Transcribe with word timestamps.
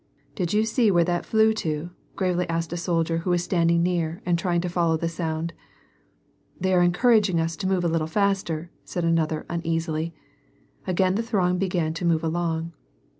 Did 0.33 0.51
you 0.51 0.65
see 0.65 0.89
where 0.89 1.03
that 1.03 1.27
flew 1.27 1.53
to?" 1.61 1.91
gravely 2.15 2.49
asked 2.49 2.73
a 2.73 2.75
.soldier 2.75 3.19
who 3.19 3.29
was 3.29 3.43
standing 3.43 3.83
near 3.83 4.19
and 4.25 4.35
trying 4.35 4.59
to 4.61 4.67
follow 4.67 4.97
the 4.97 5.07
sound. 5.07 5.53
"They 6.59 6.73
are 6.73 6.81
encouraging 6.81 7.39
us 7.39 7.55
to 7.57 7.67
move 7.67 7.83
a 7.83 7.87
little 7.87 8.07
ftister," 8.07 8.69
said 8.83 9.05
another 9.05 9.45
uneasily. 9.47 10.15
Again 10.87 11.13
the 11.13 11.21
throng 11.21 11.59
began 11.59 11.93
to 11.93 12.03
move 12.05 12.23
along. 12.23 12.73